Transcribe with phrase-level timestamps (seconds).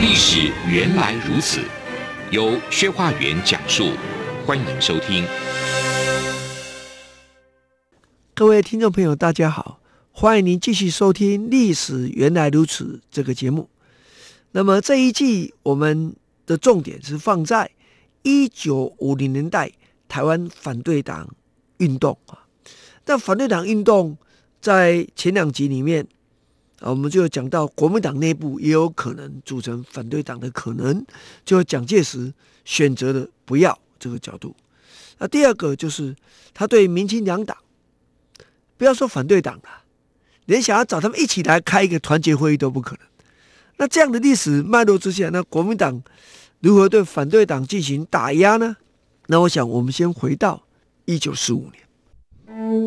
[0.00, 1.60] 历史原来如此。
[2.30, 3.92] 由薛化元讲述，
[4.44, 5.24] 欢迎收听。
[8.34, 9.80] 各位听众朋友，大家好，
[10.10, 13.68] 欢迎您继续收听《历史原来如此》这个节目。
[14.50, 17.70] 那么这一季我们的重点是放在
[18.22, 19.70] 一九五零年代
[20.08, 21.28] 台湾反对党
[21.76, 22.44] 运动啊。
[23.06, 24.18] 那反对党运动
[24.60, 26.06] 在前两集里面。
[26.84, 31.02] 啊，我们就讲到国民党内部也有可能组成反对党的可能，
[31.42, 32.30] 就蒋介石
[32.66, 34.54] 选择了不要这个角度。
[35.16, 36.14] 那第二个就是
[36.52, 37.56] 他对民清两党，
[38.76, 39.84] 不要说反对党了，
[40.44, 43.06] 连想要找他们一起来开一个团结会议都不可能。
[43.78, 46.02] 那这样的历史脉络之下，那国民党
[46.60, 48.76] 如何对反对党进行打压呢？
[49.28, 50.66] 那我想我们先回到
[51.06, 52.83] 一九四五年。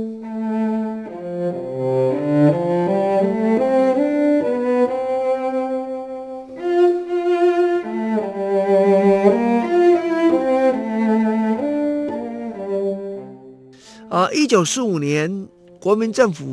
[14.47, 15.45] 一九四五年，
[15.77, 16.45] 国民政府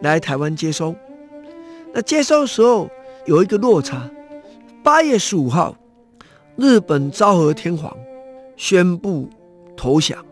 [0.00, 0.96] 来台湾接收。
[1.92, 2.88] 那接收时候
[3.26, 4.10] 有一个落差。
[4.82, 5.76] 八月十五号，
[6.56, 7.94] 日本昭和天皇
[8.56, 9.28] 宣布
[9.76, 10.24] 投降。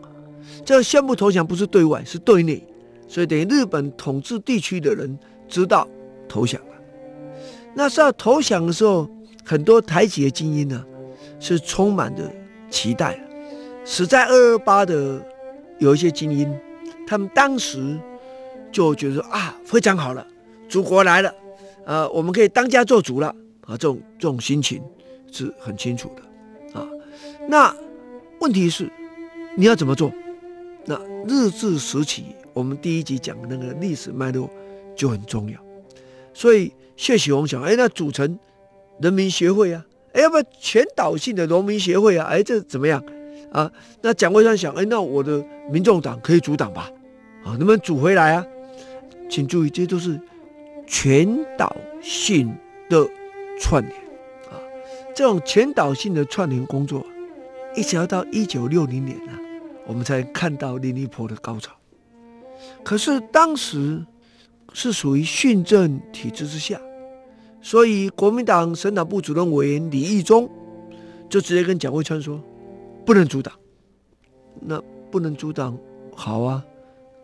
[0.65, 2.65] 这宣布投降不是对外，是对内，
[3.07, 5.87] 所以等于日本统治地区的人知道
[6.27, 6.73] 投降了。
[7.75, 9.07] 那时候投降的时候，
[9.45, 10.83] 很多台籍的精英呢，
[11.39, 12.23] 是充满着
[12.71, 13.23] 期待。
[13.85, 15.23] 死在二二八的。
[15.79, 16.51] 有一些精英，
[17.07, 17.97] 他们当时
[18.71, 20.27] 就觉得啊，非常好了，
[20.67, 21.33] 祖国来了，
[21.85, 23.27] 呃，我们可以当家做主了
[23.61, 24.83] 啊，这种这种心情
[25.31, 26.85] 是很清楚的啊。
[27.47, 27.73] 那
[28.41, 28.91] 问题是
[29.55, 30.11] 你要怎么做？
[30.85, 34.49] 那日治时期，我们第一集讲的那个历史脉络
[34.95, 35.57] 就很重要。
[36.33, 38.37] 所以谢启宏想，哎，那组成
[39.01, 42.27] 人民协会啊，哎，要不要全岛性的农民协会啊？
[42.27, 43.03] 哎，这怎么样？
[43.51, 46.89] 啊，那蒋渭川想，哎，那我的民众党可以阻挡吧？
[47.43, 48.45] 啊，能不能组回来啊？
[49.29, 50.19] 请注意，这都是
[50.85, 51.27] 全
[51.57, 52.55] 岛性
[52.89, 53.07] 的
[53.59, 53.95] 串联
[54.49, 54.59] 啊。
[55.15, 57.05] 这种全岛性的串联工作，
[57.75, 59.39] 一直要到一九六零年啊，
[59.85, 61.73] 我们才看到林立波的高潮。
[62.83, 64.05] 可是当时
[64.73, 66.79] 是属于训政体制之下，
[67.61, 70.49] 所以国民党省党部主任委员李义忠
[71.29, 72.41] 就直接跟蒋渭川说。
[73.05, 73.53] 不能阻挡，
[74.59, 75.77] 那不能阻挡，
[76.13, 76.61] 好啊，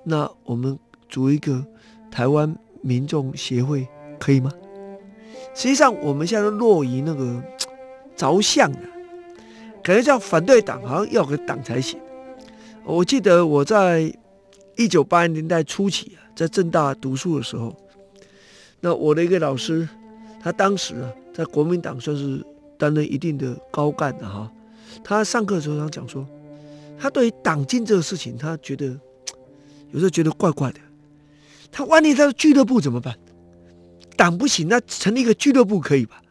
[0.03, 0.77] 那我们
[1.09, 1.65] 组一个
[2.11, 3.87] 台湾民众协会
[4.19, 4.51] 可以吗？
[5.55, 7.41] 实际上我们现在都落于那个
[8.17, 8.79] 着相了，
[9.83, 11.99] 感觉叫反对党好像要个党才行。
[12.83, 14.13] 我记得我在
[14.75, 17.75] 一九八零年代初期啊，在政大读书的时候，
[18.81, 19.87] 那我的一个老师，
[20.41, 22.43] 他当时啊在国民党算是
[22.77, 24.51] 担任一定的高干的哈。
[25.03, 26.25] 他上课的时候，他讲说，
[26.99, 28.99] 他对于党禁这个事情，他觉得
[29.93, 30.79] 有时候觉得怪怪的。
[31.71, 33.17] 他万一他的俱乐部怎么办？
[34.17, 36.21] 党不行，那成立一个俱乐部可以吧？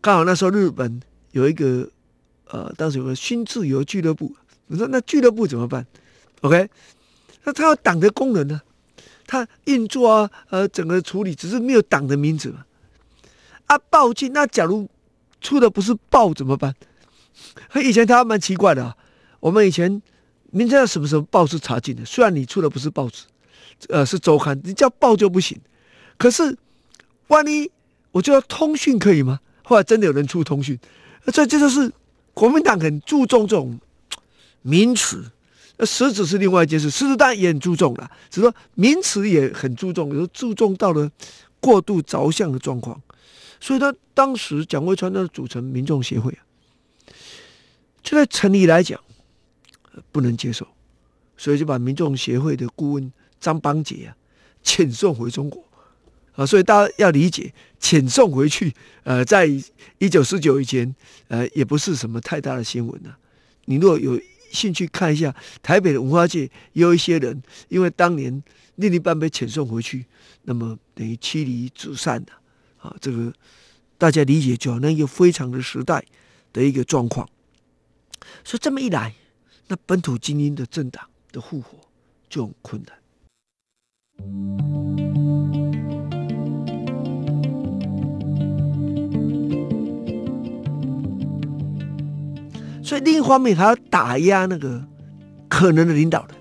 [0.00, 1.00] 刚好那时候日本
[1.30, 1.88] 有一个
[2.50, 4.34] 呃，当时有个新自由俱乐部。
[4.66, 5.86] 你说那俱乐部怎么办
[6.42, 6.68] ？OK？
[7.44, 8.60] 那他有党的功能呢？
[9.26, 12.64] 他运作啊，呃，整个处理只是没有党的名字嘛。
[13.66, 14.88] 啊，报禁，那假如
[15.40, 16.74] 出的不是报怎么办？
[17.82, 18.96] 以前他蛮奇怪的啊，
[19.40, 20.00] 我们以前
[20.52, 23.24] 明知道什么时候报是查禁的，虽然你出的不是报纸，
[23.88, 25.58] 呃，是周刊，你叫报就不行。
[26.18, 26.56] 可是
[27.28, 27.68] 万一
[28.12, 29.40] 我就要通讯可以吗？
[29.64, 30.78] 后来真的有人出通讯，
[31.32, 31.90] 这这就是
[32.34, 33.80] 国民党很注重这种
[34.60, 35.24] 名词，
[35.78, 41.10] 那实质是另外一件事，实质当然也很注重了，只是说名词也很注重，有时候注重到了
[41.60, 43.00] 过度着相的状况。
[43.58, 46.44] 所以他当时蒋渭川他组成民众协会啊。
[48.02, 49.00] 就在城里来讲，
[50.10, 50.66] 不能接受，
[51.36, 54.16] 所以就把民众协会的顾问张邦杰啊
[54.64, 55.64] 遣送回中国
[56.34, 56.46] 啊。
[56.46, 58.72] 所以大家要理解，遣送回去，
[59.04, 59.46] 呃，在
[59.98, 60.94] 一九四九以前，
[61.28, 63.18] 呃，也不是什么太大的新闻啊。
[63.66, 66.42] 你如果有兴趣看一下，台北的文化界
[66.72, 68.42] 也有一些人，因为当年
[68.76, 70.06] 另一半被遣送回去，
[70.42, 72.32] 那么等于妻离子散的
[72.78, 73.32] 啊，这个
[73.96, 76.04] 大家理解就好，那一个非常的时代
[76.52, 77.28] 的一个状况。
[78.44, 79.14] 所以这么一来，
[79.72, 81.02] 那本土精英的政党
[81.32, 81.78] 的复活
[82.28, 82.94] 就很困难。
[92.84, 94.84] 所以另一方面还要打压那个
[95.48, 96.36] 可能的领导人。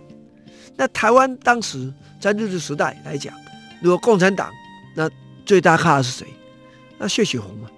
[0.76, 3.34] 那台湾当时在日治时代来讲，
[3.82, 4.52] 如果共产党
[4.94, 5.10] 那
[5.46, 6.28] 最大咖的是谁？
[6.98, 7.70] 那谢雪红嘛，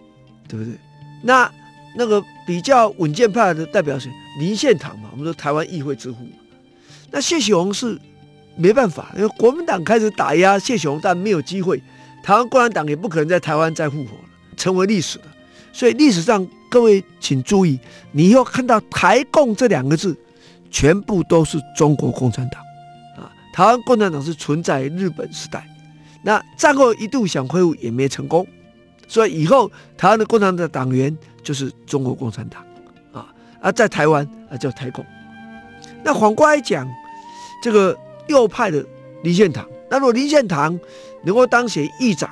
[0.47, 0.73] 对不对？
[1.21, 1.47] 那
[1.95, 4.09] 那个比较稳健派的代表是？
[4.39, 6.17] 林献堂嘛，我们说台湾议会之父。
[7.11, 7.99] 那谢雪红是
[8.55, 11.81] 没办法，因为国民党开始打压谢雪红，但没有机会。
[12.23, 14.23] 台湾共产党也不可能在台湾再复活了，
[14.57, 15.25] 成为历史了。
[15.71, 17.79] 所以历史上各位请注意，
[18.11, 20.17] 你以后看到台共这两个字，
[20.71, 22.61] 全部都是中国共产党
[23.17, 23.29] 啊。
[23.53, 25.67] 台湾共产党是存在日本时代，
[26.23, 28.47] 那战后一度想恢复也没成功，
[29.13, 32.65] 所以以后台湾的共产党的党员就是中国共产党
[33.11, 33.31] 啊。
[33.61, 35.05] 而在台湾啊叫台共。
[36.03, 36.89] 那反过来讲，
[37.61, 37.95] 这个
[38.25, 38.83] 右派的
[39.21, 40.79] 林献堂，那如果林献堂
[41.23, 42.27] 能够当选议长，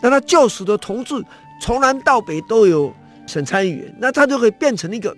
[0.00, 1.20] 那他就使得同志
[1.60, 2.94] 从南到北都有
[3.26, 5.14] 省参议员，那他就可以变成一个，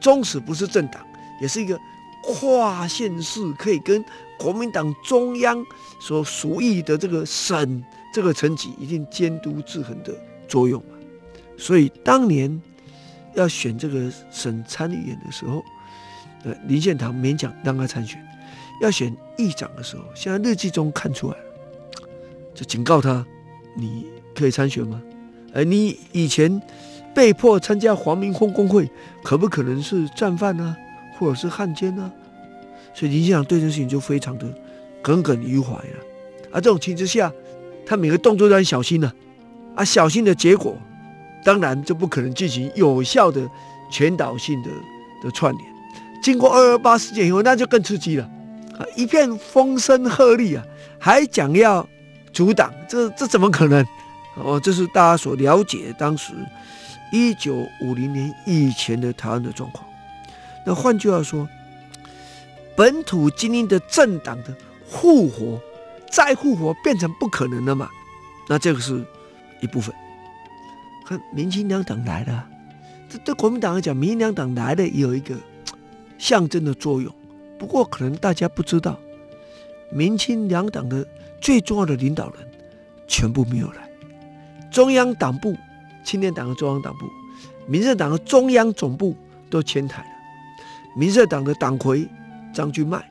[0.00, 1.06] 纵使不是政党，
[1.42, 1.78] 也是一个
[2.24, 4.02] 跨县市可以跟
[4.38, 5.62] 国民党中央
[6.00, 10.12] 所属意的这个省这个层级一定监督制衡的
[10.50, 10.98] 作用嘛。
[11.56, 12.60] 所以当年
[13.34, 15.62] 要选这个省参议员的时候。
[16.42, 18.18] 呃，林献堂勉强让他参选，
[18.80, 21.44] 要选议长的时候，现在日记中看出来了，
[22.54, 23.26] 就警告他：
[23.76, 25.02] 你可以参选吗？
[25.52, 26.58] 而你以前
[27.14, 28.88] 被迫参加黄明峰工会，
[29.22, 32.10] 可不可能是战犯呢、啊，或者是汉奸呢？
[32.94, 34.46] 所以林献堂对这事情就非常的
[35.02, 35.96] 耿耿于怀了。
[36.50, 37.30] 而这种情况下，
[37.84, 39.12] 他每个动作都很小心呢、
[39.74, 40.76] 啊，小心的结果，
[41.44, 43.48] 当然就不可能进行有效的
[43.90, 44.70] 全岛性的
[45.22, 45.64] 的串联。
[46.22, 48.24] 经过二二八事件以后，那就更刺激了，
[48.78, 50.64] 啊，一片风声鹤唳啊，
[50.98, 51.88] 还讲要
[52.32, 53.84] 阻挡，这这怎么可能？
[54.36, 56.32] 哦，这是大家所了解当时
[57.12, 59.84] 一九五零年以前的台湾的状况。
[60.66, 61.48] 那换句话说，
[62.76, 64.54] 本土精英的政党的
[64.86, 65.58] 复活，
[66.10, 67.88] 再复活变成不可能了嘛？
[68.48, 69.04] 那这个是
[69.60, 69.94] 一部分。
[71.06, 72.48] 看民青两党来了，
[73.08, 75.34] 这对国民党来讲，民两党来了也有一个。
[76.20, 77.10] 象征的作用，
[77.58, 79.00] 不过可能大家不知道，
[79.90, 81.02] 民青两党的
[81.40, 82.46] 最重要的领导人
[83.08, 83.88] 全部没有来，
[84.70, 85.56] 中央党部、
[86.04, 87.06] 青年党的中央党部、
[87.66, 89.16] 民社党的中央总部
[89.48, 90.08] 都迁台了，
[90.94, 92.06] 民社党的党魁
[92.52, 93.02] 张君迈、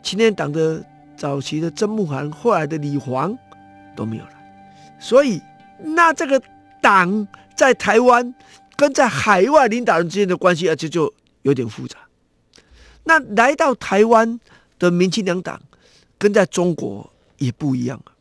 [0.00, 0.80] 青年党的
[1.16, 3.36] 早期的曾慕涵、后来的李煌
[3.96, 4.30] 都没有来，
[5.00, 5.42] 所以
[5.84, 6.42] 那这个
[6.80, 7.26] 党
[7.56, 8.34] 在台湾
[8.76, 11.12] 跟在海外领导人之间的关系，而且就
[11.42, 11.98] 有点复杂。
[13.04, 14.38] 那来到台湾
[14.78, 15.60] 的民进两党，
[16.18, 18.12] 跟在中国也不一样啊。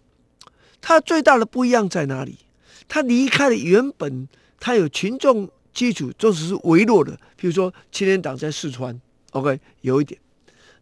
[0.82, 2.40] 它最大的不一样在哪里？
[2.88, 4.28] 它离开了原本
[4.60, 9.00] 它有群众基础，即使是微弱的，比如说青年党在四川
[9.32, 10.20] ，OK，有一点。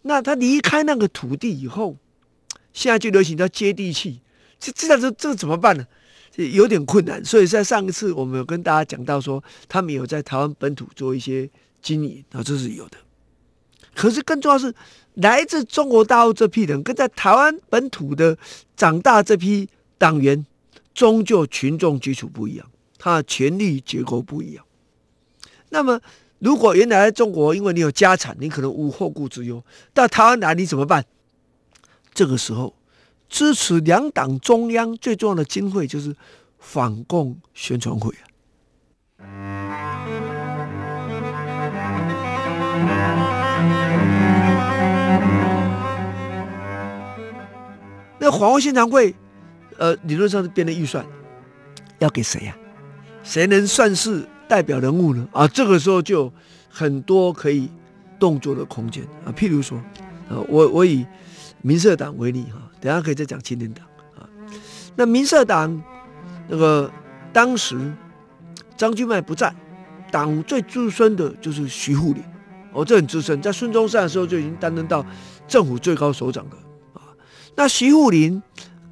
[0.01, 1.97] 那他离开那个土地以后，
[2.71, 4.21] 现在就流行叫接地气，
[4.59, 5.85] 这这这这怎么办呢？
[6.47, 7.23] 有点困难。
[7.23, 11.49] 所以在上一次我们有跟大家讲到说，他们有在台湾本土做一些
[11.81, 12.97] 经营，啊，这是有的。
[13.93, 14.73] 可是更重要是，
[15.15, 18.37] 来自中国大陆这批人跟在台湾本土的
[18.77, 19.67] 长大这批
[19.97, 20.45] 党员，
[20.93, 22.65] 终究群众基础不一样，
[22.97, 24.63] 他的权力结构不一样。
[25.69, 25.99] 那么，
[26.39, 29.61] 如果原来中国，因为你有家产，你可能无后顾之忧；
[29.93, 31.05] 到台湾来，你怎么办？
[32.13, 32.73] 这个时候，
[33.29, 36.15] 支持两党中央最重要的经费就是
[36.57, 38.25] 反共宣传会啊。
[48.21, 49.15] 那反共宣传会，
[49.77, 51.05] 呃，理论上是编的预算，
[51.99, 52.59] 要给谁呀、啊？
[53.23, 55.25] 谁能算是代表人物呢？
[55.31, 56.31] 啊，这个时候就
[56.67, 57.69] 很多可以
[58.19, 59.31] 动作的空间啊。
[59.31, 59.77] 譬如说，
[60.29, 61.05] 啊，我我以
[61.61, 63.85] 民社党为例哈，等下可以再讲青年党
[64.15, 64.27] 啊。
[64.95, 65.81] 那民社党
[66.47, 66.91] 那个
[67.31, 67.77] 当时
[68.77, 69.53] 张君迈不在，
[70.11, 72.23] 党最资深的就是徐富临，
[72.71, 75.05] 哦，这很资深，在孙中山的时候就已经担任到
[75.47, 76.55] 政府最高首长的。
[77.55, 78.41] 那徐富林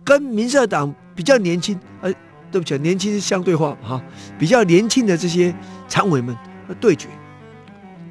[0.04, 2.12] 跟民社党比较年轻，呃，
[2.52, 4.04] 对不起，年轻是相对化哈，
[4.38, 5.56] 比较年轻的这些
[5.88, 6.36] 常委们
[6.82, 7.08] 对决，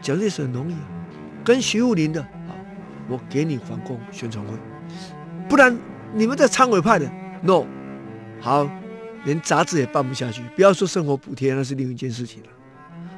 [0.01, 0.75] 蒋介石很容易，
[1.45, 2.27] 跟徐富林的，
[3.09, 4.53] 我给你反共宣传会，
[5.49, 5.77] 不然
[6.13, 7.11] 你们这常委派的
[7.43, 7.65] ，no，
[8.41, 8.69] 好，
[9.25, 12.49] 连杂志也办不下去，不要说生活补贴，那是另一件事情了。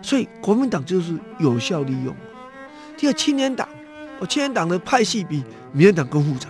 [0.02, 2.14] 所以国民党就是有效利用。
[2.96, 3.68] 第二，青年党，
[4.20, 5.42] 哦，青年党的派系比
[5.72, 6.48] 民进党更复杂。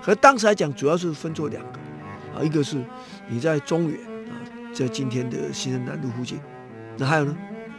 [0.00, 1.78] 和当时来讲，主要是分作两个，
[2.36, 2.76] 啊，一个是
[3.28, 3.98] 你在中原
[4.28, 4.36] 啊，
[4.74, 6.38] 在今天的新生南路附近，
[6.98, 7.36] 那还有呢，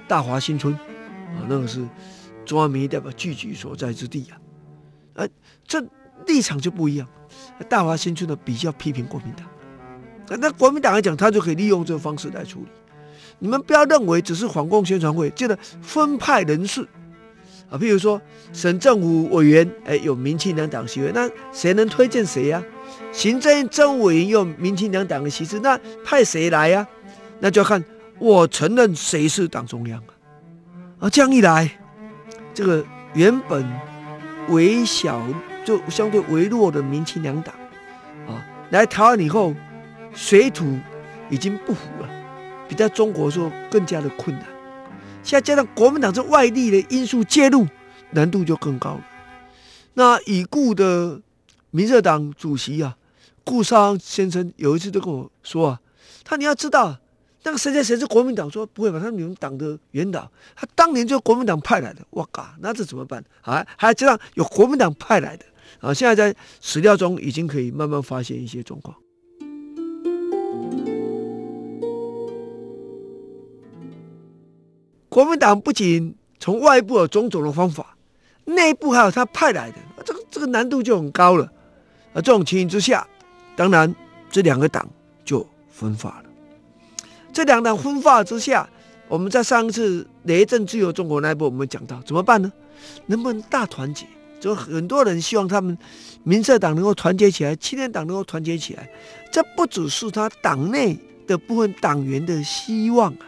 [0.08, 1.86] 大华新村，啊，那个是
[2.46, 4.38] 中央民意代表聚集所在之地啊，
[5.16, 5.28] 啊，
[5.68, 5.84] 这
[6.28, 7.08] 立场就不一样。
[7.68, 9.48] 大华新村呢比较批评国民党，
[10.30, 12.68] 那那国民党来讲，他就可以利用这个方式来处理。
[13.40, 16.82] 你们不要认为只是反共宣传会，记得分派人士
[17.70, 18.22] 啊，譬如说
[18.54, 22.64] 省政府委员，哎，有民青两党席位，那谁能推荐谁呀？
[23.12, 26.88] 行政政务委员有民青两党的席次，那派谁来呀？
[27.40, 27.84] 那就要看
[28.20, 30.12] 我承认谁是党中央啊。
[31.00, 31.70] 啊，这样一来，
[32.54, 33.66] 这个原本
[34.50, 35.22] 微小
[35.64, 37.54] 就相对微弱的民青两党
[38.28, 39.54] 啊，来台湾以后，
[40.14, 40.78] 水土
[41.30, 42.10] 已经不服了。
[42.68, 44.46] 比在中国说更加的困难，
[45.22, 47.68] 现在加上国民党这外力的因素介入，
[48.10, 49.06] 难度就更高了。
[49.94, 51.22] 那已故的
[51.70, 52.98] 民社党主席啊，
[53.44, 55.80] 顾少安先生有一次都跟我说啊，
[56.24, 56.98] 他你要知道，
[57.46, 59.00] 那个谁谁谁是国民党，说不会吧？
[59.00, 63.24] 他你们党的元老，他当年就是国民党派来的，哇嘎，那这怎么办？
[63.42, 65.46] 啊，还知道有国民党派来的
[65.80, 68.98] 啊，现在在史料中已经可以慢慢发现一些状况。
[75.08, 77.96] 国民党不仅从外部有种种的方法，
[78.46, 81.48] 内部还有他派来的，这个这个难度就很高了。
[82.14, 83.08] 而这种情形之下，
[83.56, 83.94] 当然
[84.32, 84.90] 这两个党
[85.24, 86.25] 就分化了。
[87.36, 88.66] 这两党分化之下，
[89.10, 92.50] 我们在上一次雷震自由中国那一部我们讲到怎么办呢？
[93.08, 94.06] 能不能大团结？
[94.40, 95.78] 就很多人希望他们
[96.24, 98.90] 民社党能够团结起来，青年党能够团结起来。
[99.34, 103.28] 这不只是他党内的部分党员的希望啊。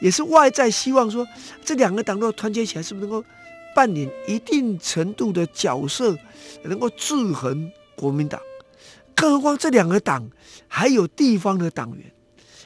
[0.00, 1.26] 也是外在希望说，
[1.64, 3.26] 这两个党都团结起来，是不是能够
[3.74, 6.14] 扮演一定程度的角色，
[6.64, 8.38] 能够制衡国民党？
[9.14, 10.28] 更何况这两个党
[10.68, 12.12] 还有地方的党员，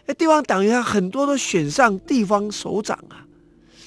[0.09, 3.25] 那地方党员很多都选上地方首长啊。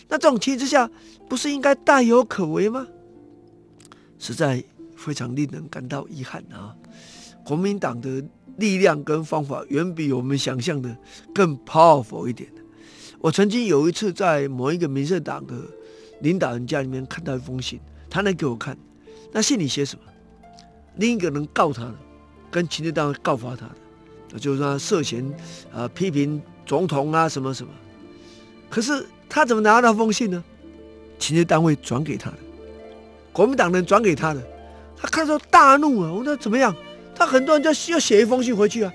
[0.07, 0.89] 那这种情况之下，
[1.27, 2.87] 不是应该大有可为吗？
[4.19, 4.63] 实在
[4.95, 6.75] 非常令人感到遗憾啊！
[7.43, 8.23] 国民党的
[8.57, 10.95] 力量跟方法远比我们想象的
[11.33, 12.47] 更 powerful 一点。
[13.19, 15.55] 我曾经有一次在某一个民社党的
[16.19, 17.79] 领导人家里面看到一封信，
[18.11, 18.77] 他来给我看，
[19.31, 20.03] 那信里写什么？
[20.97, 21.95] 另一个人告他的，
[22.51, 23.75] 跟情治单位告发他的，
[24.39, 25.33] 就是说他涉嫌、
[25.73, 27.71] 呃、批评总统啊什么什么。
[28.69, 30.43] 可是他怎么拿到那封信呢？
[31.19, 32.37] 情治单位转给他的，
[33.31, 34.41] 国民党人转给他的，
[34.97, 36.11] 他看到大怒啊！
[36.11, 36.75] 我说怎么样？
[37.13, 38.91] 他很多人就又写一封信回去啊，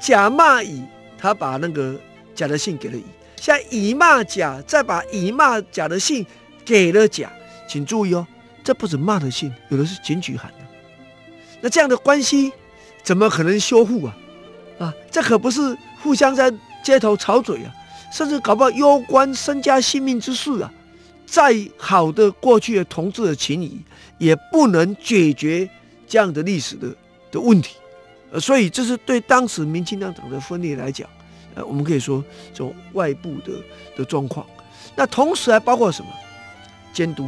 [0.00, 0.82] 甲骂乙，
[1.16, 1.94] 他把那个
[2.34, 3.04] 甲的信给了乙。
[3.36, 6.26] 现在乙骂甲，再把乙骂甲的信
[6.64, 7.32] 给了甲，
[7.68, 8.26] 请注意哦，
[8.64, 10.50] 这不止骂的信，有的是检举函。
[11.60, 12.50] 那这样的关系
[13.04, 14.16] 怎么可能修复啊？
[14.80, 17.72] 啊，这可不是互相在街头吵嘴啊，
[18.12, 20.72] 甚至搞不好攸关身家性命之事啊。
[21.26, 23.78] 再好的过去的同志的情谊，
[24.18, 25.68] 也不能解决
[26.08, 26.88] 这样的历史的
[27.30, 27.76] 的问题。
[28.32, 31.08] 呃，所以这是对当时民进党党的分裂来讲。
[31.54, 33.52] 呃，我们可以说这种外部的
[33.96, 34.46] 的状况，
[34.96, 36.08] 那同时还包括什么？
[36.92, 37.24] 监督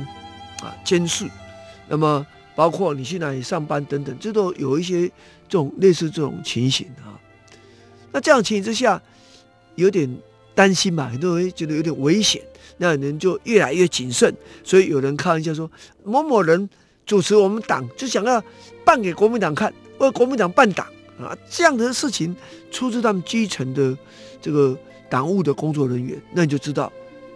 [0.62, 1.28] 啊，监视，
[1.88, 5.02] 那么包括你去哪里上班等等，这都有一些
[5.48, 7.14] 这种类似这种情形啊。
[8.12, 9.00] 那这样情形之下，
[9.74, 10.08] 有点
[10.54, 12.42] 担心嘛，很多人觉得有点危险，
[12.76, 14.34] 那有人就越来越谨慎。
[14.62, 15.70] 所以有人开玩笑说，
[16.04, 16.68] 某某人
[17.06, 18.42] 主持我们党，就想要
[18.84, 20.86] 办给国民党看，为国民党办党。
[21.20, 22.34] 啊，这样的事情
[22.70, 23.96] 出自他们基层的
[24.40, 24.76] 这个
[25.08, 26.90] 党务的工作人员，那你就知道，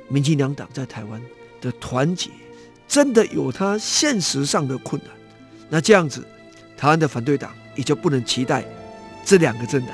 [0.09, 1.23] 民进两党在台湾
[1.61, 2.31] 的团结
[2.89, 5.11] 真的有它现实上的困难。
[5.69, 6.25] 那这样子，
[6.77, 8.65] 台湾的反对党也就不能期待
[9.25, 9.91] 这两个政党。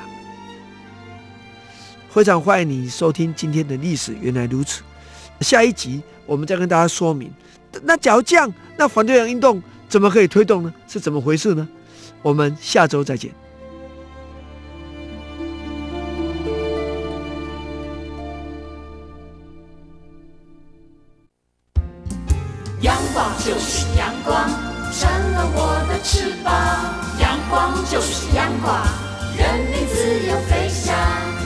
[2.13, 4.83] 非常欢迎你收听今天的历史原来如此。
[5.41, 7.33] 下一集我们再跟大家说明，
[7.81, 10.71] 那假如这样，那反对党运动怎么可以推动呢？
[10.87, 11.67] 是怎么回事呢？
[12.21, 13.31] 我们下周再见。
[22.81, 24.47] 阳光就是阳光，
[24.93, 26.53] 成了我的翅膀。
[27.19, 28.85] 阳光就是阳光，
[29.35, 31.32] 人民自由飞翔。